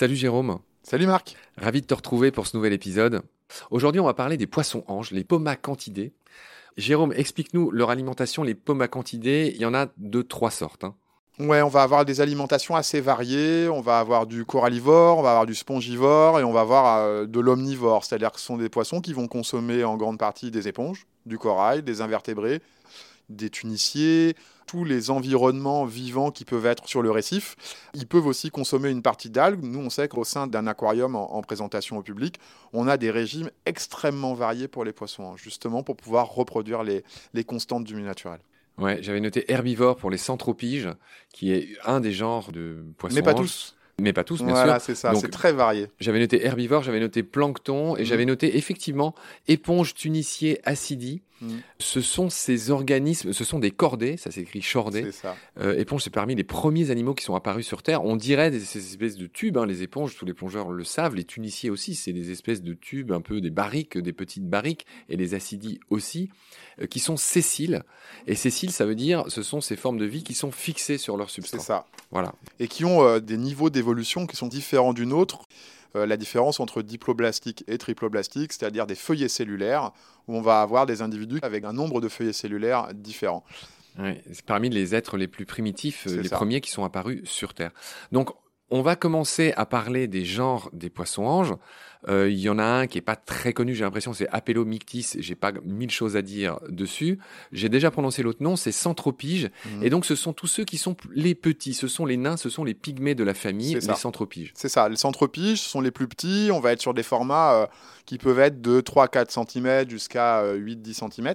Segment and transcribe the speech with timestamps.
[0.00, 0.60] Salut Jérôme.
[0.82, 1.36] Salut Marc.
[1.58, 3.22] Ravi de te retrouver pour ce nouvel épisode.
[3.70, 6.14] Aujourd'hui, on va parler des poissons anges, les pomacantidés.
[6.76, 9.52] Jérôme, explique-nous leur alimentation, les pomacantidés.
[9.54, 10.84] Il y en a de trois sortes.
[10.84, 10.94] Hein.
[11.40, 13.66] Ouais, on va avoir des alimentations assez variées.
[13.70, 17.24] On va avoir du corallivore, on va avoir du spongivore et on va avoir euh,
[17.24, 18.04] de l'omnivore.
[18.04, 21.38] C'est-à-dire que ce sont des poissons qui vont consommer en grande partie des éponges, du
[21.38, 22.60] corail, des invertébrés,
[23.30, 27.56] des tuniciers, tous les environnements vivants qui peuvent être sur le récif.
[27.94, 29.64] Ils peuvent aussi consommer une partie d'algues.
[29.64, 32.38] Nous, on sait qu'au sein d'un aquarium en, présentation au public,
[32.74, 37.44] on a des régimes extrêmement variés pour les poissons, justement pour pouvoir reproduire les, les
[37.44, 38.40] constantes du milieu naturel.
[38.80, 40.88] Ouais, j'avais noté herbivore pour les centropiges,
[41.32, 43.14] qui est un des genres de poissons.
[43.14, 44.56] Mais pas tous mais pas tous, bien sûr.
[44.56, 45.88] Voilà, c'est ça, c'est très varié.
[46.00, 48.04] J'avais noté herbivore, j'avais noté plancton, et mm.
[48.04, 49.14] j'avais noté effectivement
[49.48, 51.22] éponge tunicier acidie.
[51.40, 51.56] Mm.
[51.78, 55.36] Ce sont ces organismes, ce sont des cordés, ça s'écrit ça.
[55.58, 58.04] Euh, éponge, c'est parmi les premiers animaux qui sont apparus sur Terre.
[58.04, 61.14] On dirait des, ces espèces de tubes, hein, les éponges, tous les plongeurs le savent,
[61.14, 64.86] les tuniciers aussi, c'est des espèces de tubes, un peu des barriques, des petites barriques,
[65.08, 66.30] et les acidies aussi,
[66.80, 67.82] euh, qui sont sessiles.
[68.26, 71.16] Et sessiles, ça veut dire, ce sont ces formes de vie qui sont fixées sur
[71.16, 71.58] leur substrat.
[71.58, 71.86] C'est ça.
[72.10, 72.34] Voilà.
[72.58, 73.89] Et qui ont euh, des niveaux d'évolution
[74.26, 75.46] qui sont différents d'une autre.
[75.96, 79.90] Euh, la différence entre diploblastique et triploblastique, c'est-à-dire des feuillets cellulaires,
[80.28, 83.44] où on va avoir des individus avec un nombre de feuillets cellulaires différents.
[83.96, 87.72] c'est parmi les êtres les plus primitifs, euh, les premiers qui sont apparus sur Terre.
[88.12, 88.30] Donc,
[88.70, 91.54] on va commencer à parler des genres des poissons-anges.
[92.08, 95.06] Euh, il y en a un qui est pas très connu, j'ai l'impression, c'est Apelomictis.
[95.18, 97.18] J'ai pas mille choses à dire dessus.
[97.52, 99.50] J'ai déjà prononcé l'autre nom, c'est Centropige.
[99.66, 99.84] Mhm.
[99.84, 101.74] Et donc, ce sont tous ceux qui sont les petits.
[101.74, 104.52] Ce sont les nains, ce sont les pygmées de la famille, les Centropiges.
[104.54, 104.88] C'est ça.
[104.88, 106.50] Les Centropiges sont les plus petits.
[106.52, 107.66] On va être sur des formats euh,
[108.06, 111.34] qui peuvent être de 3-4 cm jusqu'à 8-10 euh, cm.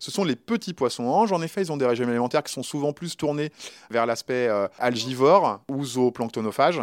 [0.00, 1.32] Ce sont les petits poissons anges.
[1.32, 3.50] En effet, ils ont des régimes alimentaires qui sont souvent plus tournés
[3.90, 4.48] vers l'aspect
[4.78, 6.75] algivore ou zooplanctonophage.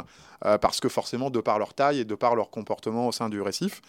[0.45, 3.29] Euh, parce que forcément, de par leur taille et de par leur comportement au sein
[3.29, 3.81] du récif,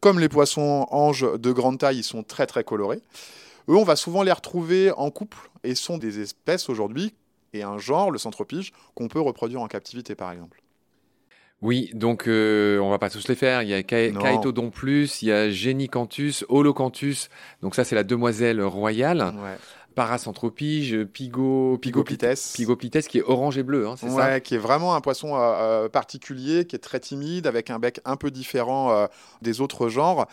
[0.00, 3.00] comme les poissons anges de grande taille, ils sont très très colorés.
[3.68, 7.14] Eux, on va souvent les retrouver en couple et sont des espèces aujourd'hui
[7.52, 10.60] et un genre, le centropige, qu'on peut reproduire en captivité par exemple.
[11.62, 13.62] Oui, donc euh, on va pas tous les faire.
[13.62, 13.82] Il y a
[14.70, 17.28] plus, il y a Genicanthus, Holocanthus.
[17.62, 19.32] Donc ça, c'est la demoiselle royale.
[19.42, 19.56] Ouais.
[19.94, 22.52] Paracentropige, Pigo, Pigopites.
[22.54, 25.38] Pigopites qui est orange et bleu, hein, c'est ça qui est vraiment un poisson euh,
[25.38, 29.06] euh, particulier, qui est très timide, avec un bec un peu différent euh,
[29.42, 30.26] des autres genres.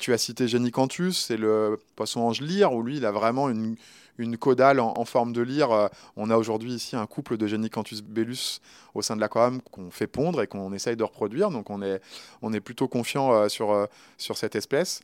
[0.00, 3.76] tu as cité Genicanthus, c'est le poisson ange lyre, où lui, il a vraiment une,
[4.18, 5.90] une caudale en, forme de lyre.
[6.16, 8.60] On a aujourd'hui ici un couple de Genicanthus bellus
[8.94, 11.50] au sein de l'aquarium qu'on fait pondre et qu'on essaye de reproduire.
[11.50, 12.00] Donc on est,
[12.42, 13.88] on est plutôt confiant sur,
[14.18, 15.00] sur cette espèce.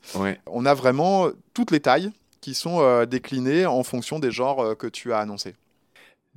[0.47, 2.11] On a vraiment toutes les tailles
[2.43, 5.55] qui sont euh, déclinés en fonction des genres euh, que tu as annoncés.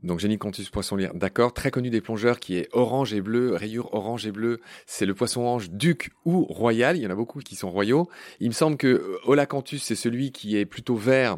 [0.03, 3.93] Donc Genicanthus poisson lyre, d'accord, très connu des plongeurs qui est orange et bleu, rayure
[3.93, 7.39] orange et bleu, c'est le poisson ange duc ou royal, il y en a beaucoup
[7.39, 8.07] qui sont royaux.
[8.39, 11.37] Il me semble que Olacanthus c'est celui qui est plutôt vert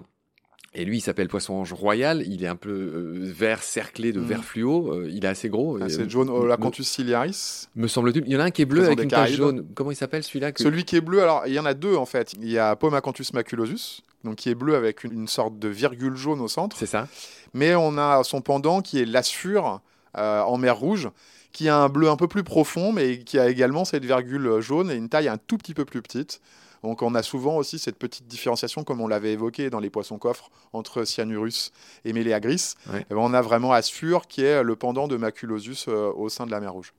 [0.77, 2.23] et lui, il s'appelle poisson ange royal.
[2.27, 4.25] Il est un peu euh, vert cerclé de mm.
[4.25, 5.03] vert fluo.
[5.05, 5.79] il est assez gros.
[5.81, 7.67] Ah, c'est jaune, Olacanthus ciliaris.
[7.75, 8.23] Me semble-t-il.
[8.27, 9.65] Il y en a un qui est bleu avec une tache jaune.
[9.73, 12.05] Comment il s'appelle celui-là Celui qui est bleu, alors il y en a deux en
[12.05, 12.33] fait.
[12.33, 16.41] Il y a Pomacanthus maculosus, donc qui est bleu avec une, sorte de virgule jaune
[16.41, 16.77] au centre.
[16.77, 17.07] C'est ça.
[17.53, 19.81] Mais on a son pendant qui est l'asfure
[20.17, 21.09] euh, en mer rouge,
[21.53, 24.91] qui a un bleu un peu plus profond, mais qui a également cette virgule jaune
[24.91, 26.39] et une taille un tout petit peu plus petite.
[26.83, 30.17] Donc on a souvent aussi cette petite différenciation, comme on l'avait évoqué dans les poissons
[30.17, 31.71] coffres, entre Cyanurus
[32.05, 32.75] et Méléagris.
[32.91, 36.51] Ben, on a vraiment Asfure qui est le pendant de Maculosus euh, au sein de
[36.51, 36.93] la mer Rouge.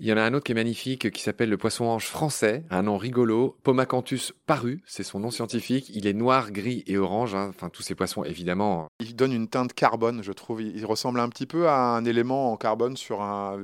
[0.00, 2.82] Il y en a un autre qui est magnifique, qui s'appelle le poisson-ange français, un
[2.82, 5.90] nom rigolo, Pomacanthus paru, c'est son nom scientifique.
[5.94, 7.34] Il est noir, gris et orange.
[7.34, 7.50] Hein.
[7.50, 8.88] Enfin, tous ces poissons, évidemment.
[9.00, 10.62] Il donne une teinte carbone, je trouve.
[10.62, 13.58] Il ressemble un petit peu à un élément en carbone sur un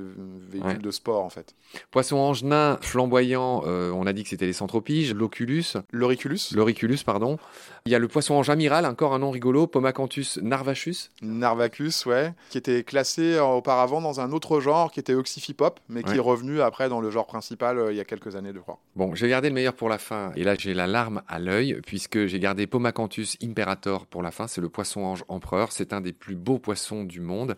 [0.47, 1.55] véhicule de sport, en fait.
[1.89, 5.73] Poisson-ange nain, flamboyant, euh, on a dit que c'était les centropiges, l'oculus.
[5.91, 6.39] L'auriculus.
[6.53, 7.39] L'auriculus, pardon.
[7.87, 11.09] Il y a le poisson-ange amiral, encore un nom rigolo, Pomacanthus narvachus.
[11.21, 16.03] Narvacus, ouais, qui était classé euh, auparavant dans un autre genre qui était Oxyphipop, mais
[16.03, 18.79] qui revenu après dans le genre principal euh, il y a quelques années, je crois.
[18.95, 20.31] Bon, j'ai gardé le meilleur pour la fin.
[20.35, 24.47] Et là, j'ai la larme à l'œil, puisque j'ai gardé Pomacanthus imperator pour la fin.
[24.47, 25.71] C'est le poisson ange empereur.
[25.71, 27.57] C'est un des plus beaux poissons du monde.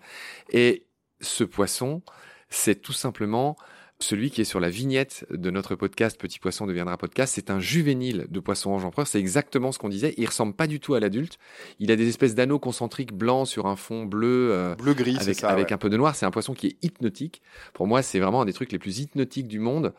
[0.50, 0.86] Et
[1.22, 2.02] ce poisson,
[2.50, 3.58] c'est tout simplement
[4.02, 7.60] celui qui est sur la vignette de notre podcast Petit Poisson deviendra podcast, c'est un
[7.60, 9.08] juvénile de poisson ange empereur.
[9.08, 10.14] C'est exactement ce qu'on disait.
[10.18, 11.38] Il ressemble pas du tout à l'adulte.
[11.80, 15.36] Il a des espèces d'anneaux concentriques blancs sur un fond bleu, euh, bleu gris, avec,
[15.36, 16.16] ça, avec un peu de noir.
[16.16, 17.42] C'est un poisson qui est hypnotique.
[17.74, 19.94] Pour moi, c'est vraiment un des trucs les plus hypnotiques du monde.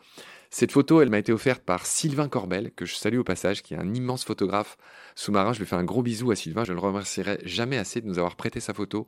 [0.49, 3.73] Cette photo, elle m'a été offerte par Sylvain Corbel, que je salue au passage, qui
[3.75, 4.77] est un immense photographe
[5.15, 5.53] sous-marin.
[5.53, 6.65] Je lui fais un gros bisou à Sylvain.
[6.65, 9.07] Je ne le remercierai jamais assez de nous avoir prêté sa photo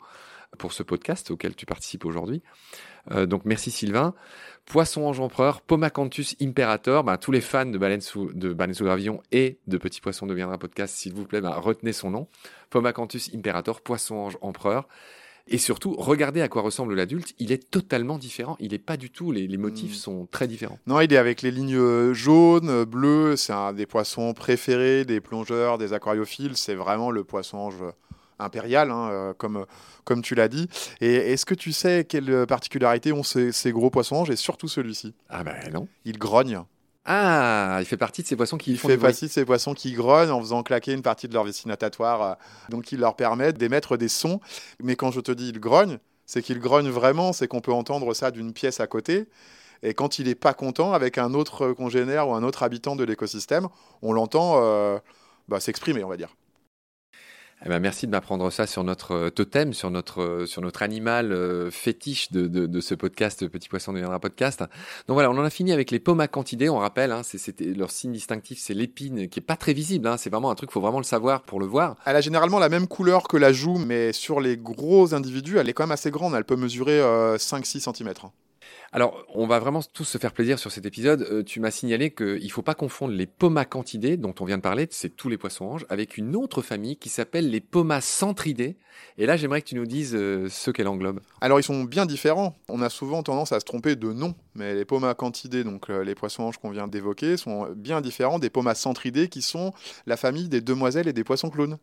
[0.57, 2.41] pour ce podcast auquel tu participes aujourd'hui.
[3.11, 4.13] Euh, donc merci Sylvain.
[4.65, 7.03] Poisson ange empereur, Pomacanthus imperator.
[7.03, 10.25] Ben, tous les fans de baleines sous, de baleines sous gravillon et de Petit Poisson
[10.25, 12.27] deviendra podcast, s'il vous plaît, ben, retenez son nom.
[12.69, 14.87] Pomacanthus imperator, poisson ange empereur.
[15.49, 17.33] Et surtout, regardez à quoi ressemble l'adulte.
[17.37, 18.55] Il est totalement différent.
[18.61, 19.33] Il n'est pas du tout.
[19.33, 19.95] Les, les motifs Mm.
[19.95, 20.79] sont très différents.
[20.87, 23.35] Non, il est avec les lignes euh, jaunes, euh, bleues.
[23.35, 26.55] C'est un des poissons préférés des plongeurs, des aquariophiles.
[26.55, 27.83] C'est vraiment le poisson ange
[28.39, 29.65] impérial, hein, euh, comme,
[30.03, 30.67] comme tu l'as dit.
[31.01, 34.67] Et est-ce que tu sais quelle particularité ont ces, ces gros poissons anges et surtout
[34.67, 35.13] celui-ci?
[35.29, 35.87] Ah ben non.
[36.05, 36.61] Il grogne.
[37.05, 39.73] Ah, il fait partie de ces poissons qui Il font fait partie de ces poissons
[39.73, 42.33] qui grognent en faisant claquer une partie de leur vessie natatoire, euh,
[42.69, 44.39] donc qui leur permet d'émettre des sons.
[44.81, 48.13] Mais quand je te dis il grogne, c'est qu'il grogne vraiment, c'est qu'on peut entendre
[48.13, 49.27] ça d'une pièce à côté.
[49.81, 53.03] Et quand il n'est pas content avec un autre congénère ou un autre habitant de
[53.03, 53.67] l'écosystème,
[54.01, 54.97] on l'entend euh,
[55.49, 56.33] bah, s'exprimer, on va dire.
[57.65, 60.81] Eh ben, merci de m'apprendre ça sur notre euh, totem, sur notre, euh, sur notre
[60.81, 64.59] animal euh, fétiche de, de, ce podcast, Petit Poisson deviendra podcast.
[65.07, 67.89] Donc voilà, on en a fini avec les pomacantidés, on rappelle, hein, c'est- c'était leur
[67.91, 70.81] signe distinctif, c'est l'épine qui est pas très visible, hein, c'est vraiment un truc, faut
[70.81, 71.95] vraiment le savoir pour le voir.
[72.05, 75.69] Elle a généralement la même couleur que la joue, mais sur les gros individus, elle
[75.69, 76.35] est quand même assez grande.
[76.35, 78.13] Elle peut mesurer euh, 5-6 cm.
[78.95, 81.23] Alors, on va vraiment tous se faire plaisir sur cet épisode.
[81.23, 84.87] Euh, tu m'as signalé qu'il faut pas confondre les pomacantidés, dont on vient de parler,
[84.91, 88.77] c'est tous les poissons anges, avec une autre famille qui s'appelle les pomacentridés.
[89.17, 91.21] Et là, j'aimerais que tu nous dises euh, ce qu'elle englobe.
[91.41, 92.55] Alors ils sont bien différents.
[92.69, 96.13] On a souvent tendance à se tromper de nom, mais les pomacantidés, donc euh, les
[96.13, 99.73] poissons anges qu'on vient d'évoquer, sont bien différents des pomacentridés qui sont
[100.05, 101.79] la famille des demoiselles et des poissons clowns.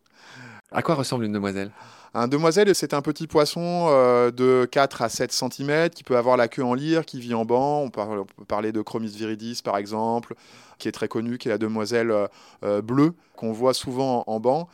[0.73, 1.73] À quoi ressemble une demoiselle?
[2.15, 6.37] Un demoiselle, c'est un petit poisson euh, de 4 à 7 cm qui peut avoir
[6.37, 7.83] la queue en lyre, qui vit en banc.
[7.83, 10.35] On, parle- peut parler de Chromis viridis par exemple,
[10.79, 12.27] qui est très connue, qui est la demoiselle euh,
[12.65, 14.69] euh, bleue qu'on voit souvent en banc.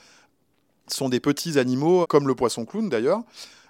[0.89, 3.21] Ce sont des petits animaux, comme le poisson clown d'ailleurs.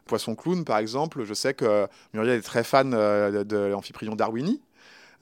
[0.06, 4.60] Poisson clown, par exemple, je sais que Muriel est très fan de l'amphipryon darwini,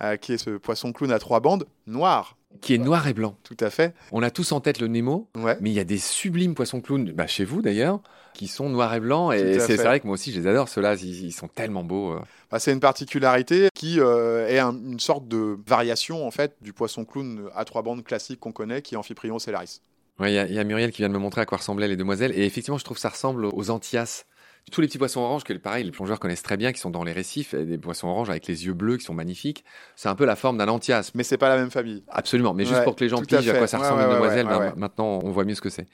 [0.02, 3.36] euh, qui est ce poisson clown à trois bandes, noir, Qui est noir et blanc.
[3.42, 3.94] tout à fait.
[4.12, 5.56] On a tous en tête le Nemo, Ouais.
[5.60, 8.00] mais il y a des sublimes poissons clowns, bah, chez vous d'ailleurs,
[8.32, 9.32] qui sont noirs et blancs.
[9.34, 12.12] Et c'est vrai que moi aussi, je les adore, ceux-là, ils, ils sont tellement beaux.
[12.14, 12.20] euh.
[12.50, 16.72] Bah, c'est une particularité qui euh, est un- une sorte de variation en fait du
[16.72, 19.80] poisson clown à trois bandes classique qu'on connaît, qui est Amphiprion cellaris.
[20.20, 21.96] Ouais, il y, y a Muriel qui vient de me montrer à quoi ressemblaient les
[21.96, 22.32] demoiselles.
[22.38, 24.24] Et effectivement, je trouve que ça ressemble aux Antias.
[24.72, 27.04] Tous les petits poissons oranges que, pareil, les plongeurs connaissent très bien, qui sont dans
[27.04, 29.62] les récifs, des poissons oranges avec les yeux bleus qui sont magnifiques.
[29.94, 31.10] C'est un peu la forme d'un Antias.
[31.14, 32.02] Mais c'est pas la même famille.
[32.08, 33.58] Absolument, mais juste pour que les gens à pigent à, fait.
[33.58, 34.72] quoi ça Ouais, ressemble ouais, une demoiselle, bah, ouais.
[34.76, 35.86] maintenant on voit mieux ce que c'est.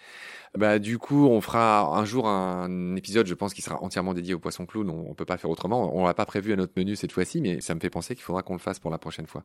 [0.57, 4.35] Bah, du coup, on fera un jour un épisode, je pense, qui sera entièrement dédié
[4.35, 4.91] aux poissons clowns.
[4.91, 5.97] On, on peut pas faire autrement.
[5.97, 8.25] On l'a pas prévu à notre menu cette fois-ci, mais ça me fait penser qu'il
[8.25, 9.45] faudra qu'on le fasse pour la prochaine fois.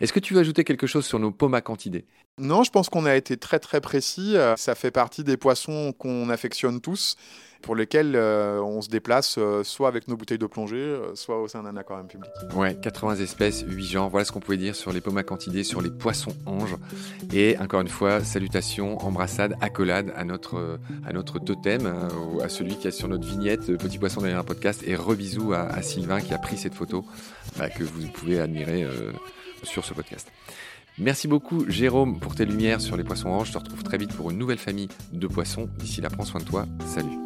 [0.00, 2.04] Est-ce que tu veux ajouter quelque chose sur nos pomacantidés
[2.38, 4.36] Non, je pense qu'on a été très très précis.
[4.36, 7.16] Euh, Ça fait partie des poissons qu'on affectionne tous,
[7.66, 11.42] pour lesquels euh, on se déplace euh, soit avec nos bouteilles de plongée, euh, soit
[11.42, 12.30] au sein d'un aquarium public.
[12.54, 14.08] Ouais, 80 espèces, 8 genres.
[14.08, 16.76] Voilà ce qu'on pouvait dire sur les pomacantidés, sur les poissons anges.
[17.32, 21.92] Et encore une fois, salutations, embrassades, accolades à notre, à notre totem,
[22.40, 24.84] à celui qui est sur notre vignette Petit Poisson derrière un podcast.
[24.86, 27.04] Et rebisous à, à Sylvain qui a pris cette photo
[27.58, 28.86] bah, que vous pouvez admirer
[29.64, 30.30] sur ce podcast.
[30.98, 33.48] Merci beaucoup Jérôme pour tes lumières sur les poissons anges.
[33.48, 35.68] Je te retrouve très vite pour une nouvelle famille de poissons.
[35.78, 36.64] D'ici là, prends soin de toi.
[36.86, 37.25] Salut.